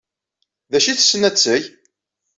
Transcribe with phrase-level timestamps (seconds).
[0.71, 1.63] D acu ay tessen ad t-teg?